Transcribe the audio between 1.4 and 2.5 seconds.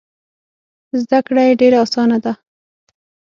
یې ډېره اسانه ده.